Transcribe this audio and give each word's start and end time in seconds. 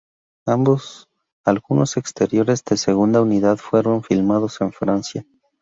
Algunos 1.45 1.95
exteriores 1.95 2.63
de 2.65 2.75
segunda 2.75 3.21
unidad 3.21 3.57
fueron 3.57 4.01
filmados 4.03 4.59
en 4.61 4.71
Francia. 4.73 5.27